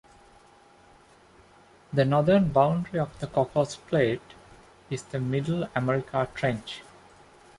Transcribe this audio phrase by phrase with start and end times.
[1.93, 4.33] The northern boundary of the Cocos Plate
[4.89, 6.81] is the Middle America Trench.